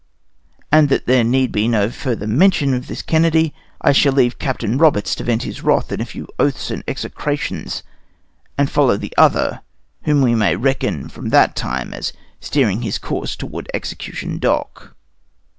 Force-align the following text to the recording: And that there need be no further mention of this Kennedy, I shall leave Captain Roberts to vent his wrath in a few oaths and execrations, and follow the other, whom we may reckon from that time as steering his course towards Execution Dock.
And 0.71 0.89
that 0.89 1.05
there 1.05 1.23
need 1.23 1.51
be 1.51 1.67
no 1.67 1.91
further 1.91 2.25
mention 2.25 2.73
of 2.73 2.87
this 2.87 3.03
Kennedy, 3.03 3.53
I 3.81 3.91
shall 3.91 4.13
leave 4.13 4.39
Captain 4.39 4.79
Roberts 4.79 5.13
to 5.13 5.23
vent 5.23 5.43
his 5.43 5.61
wrath 5.61 5.91
in 5.91 6.01
a 6.01 6.05
few 6.05 6.27
oaths 6.39 6.71
and 6.71 6.83
execrations, 6.87 7.83
and 8.57 8.67
follow 8.67 8.97
the 8.97 9.13
other, 9.15 9.61
whom 10.05 10.23
we 10.23 10.33
may 10.33 10.55
reckon 10.55 11.07
from 11.07 11.29
that 11.29 11.55
time 11.55 11.93
as 11.93 12.13
steering 12.39 12.81
his 12.81 12.97
course 12.97 13.35
towards 13.35 13.67
Execution 13.75 14.39
Dock. 14.39 14.95